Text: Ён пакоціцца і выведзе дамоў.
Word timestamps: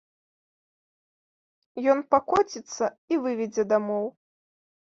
Ён 1.93 1.99
пакоціцца 2.15 2.85
і 3.13 3.23
выведзе 3.29 3.63
дамоў. 3.77 4.05